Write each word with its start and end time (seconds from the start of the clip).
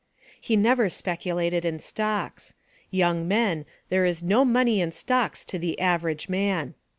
He 0.41 0.57
never 0.57 0.89
speculated 0.89 1.63
in 1.63 1.77
stocks. 1.77 2.55
Young 2.89 3.27
men, 3.27 3.67
there 3.89 4.03
is 4.03 4.23
no 4.23 4.43
money 4.43 4.81
in 4.81 4.93
stocks 4.93 5.45
to 5.45 5.59
the 5.59 5.79
average 5.79 6.27
man. 6.27 6.73